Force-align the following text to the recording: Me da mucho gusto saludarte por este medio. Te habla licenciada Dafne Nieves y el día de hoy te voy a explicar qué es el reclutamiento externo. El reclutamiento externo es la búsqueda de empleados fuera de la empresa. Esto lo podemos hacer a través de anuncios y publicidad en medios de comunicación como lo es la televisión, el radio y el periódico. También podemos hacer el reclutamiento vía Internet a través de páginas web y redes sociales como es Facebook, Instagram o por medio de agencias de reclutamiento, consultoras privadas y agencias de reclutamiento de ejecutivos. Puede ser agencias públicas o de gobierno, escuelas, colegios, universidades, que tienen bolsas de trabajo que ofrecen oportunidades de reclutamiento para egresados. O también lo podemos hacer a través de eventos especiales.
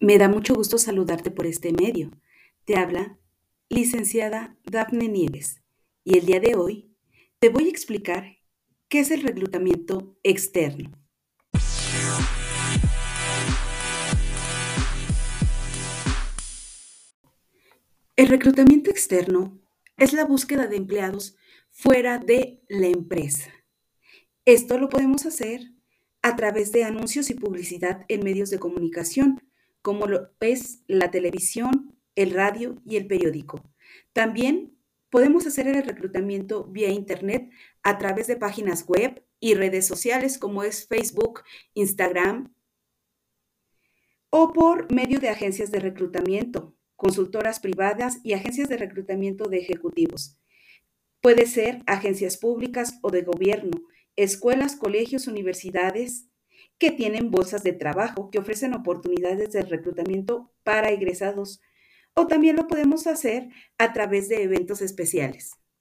Me 0.00 0.16
da 0.16 0.28
mucho 0.28 0.54
gusto 0.54 0.78
saludarte 0.78 1.32
por 1.32 1.44
este 1.46 1.72
medio. 1.72 2.12
Te 2.64 2.76
habla 2.76 3.18
licenciada 3.68 4.56
Dafne 4.64 5.08
Nieves 5.08 5.60
y 6.04 6.18
el 6.18 6.26
día 6.26 6.38
de 6.38 6.54
hoy 6.54 6.94
te 7.40 7.48
voy 7.48 7.64
a 7.64 7.70
explicar 7.70 8.38
qué 8.88 9.00
es 9.00 9.10
el 9.10 9.22
reclutamiento 9.22 10.16
externo. 10.22 10.92
El 18.14 18.28
reclutamiento 18.28 18.90
externo 18.90 19.60
es 19.96 20.12
la 20.12 20.24
búsqueda 20.24 20.68
de 20.68 20.76
empleados 20.76 21.36
fuera 21.70 22.18
de 22.18 22.62
la 22.68 22.86
empresa. 22.86 23.52
Esto 24.44 24.78
lo 24.78 24.88
podemos 24.88 25.26
hacer 25.26 25.72
a 26.22 26.36
través 26.36 26.70
de 26.70 26.84
anuncios 26.84 27.30
y 27.30 27.34
publicidad 27.34 28.04
en 28.06 28.22
medios 28.22 28.50
de 28.50 28.60
comunicación 28.60 29.42
como 29.82 30.06
lo 30.06 30.30
es 30.40 30.82
la 30.86 31.10
televisión, 31.10 31.96
el 32.14 32.32
radio 32.32 32.76
y 32.84 32.96
el 32.96 33.06
periódico. 33.06 33.62
También 34.12 34.76
podemos 35.10 35.46
hacer 35.46 35.68
el 35.68 35.82
reclutamiento 35.82 36.64
vía 36.64 36.90
Internet 36.90 37.50
a 37.82 37.98
través 37.98 38.26
de 38.26 38.36
páginas 38.36 38.84
web 38.86 39.24
y 39.40 39.54
redes 39.54 39.86
sociales 39.86 40.38
como 40.38 40.62
es 40.62 40.86
Facebook, 40.86 41.42
Instagram 41.74 42.52
o 44.30 44.52
por 44.52 44.92
medio 44.92 45.20
de 45.20 45.28
agencias 45.28 45.70
de 45.70 45.80
reclutamiento, 45.80 46.76
consultoras 46.96 47.60
privadas 47.60 48.18
y 48.22 48.34
agencias 48.34 48.68
de 48.68 48.76
reclutamiento 48.76 49.48
de 49.48 49.58
ejecutivos. 49.58 50.38
Puede 51.20 51.46
ser 51.46 51.82
agencias 51.86 52.36
públicas 52.36 52.98
o 53.02 53.10
de 53.10 53.22
gobierno, 53.22 53.80
escuelas, 54.16 54.76
colegios, 54.76 55.26
universidades, 55.28 56.28
que 56.78 56.90
tienen 56.90 57.30
bolsas 57.30 57.62
de 57.62 57.72
trabajo 57.72 58.30
que 58.30 58.38
ofrecen 58.38 58.74
oportunidades 58.74 59.52
de 59.52 59.62
reclutamiento 59.62 60.52
para 60.62 60.90
egresados. 60.90 61.60
O 62.14 62.26
también 62.26 62.56
lo 62.56 62.66
podemos 62.66 63.06
hacer 63.06 63.48
a 63.78 63.92
través 63.92 64.28
de 64.28 64.42
eventos 64.42 64.82
especiales. 64.82 65.52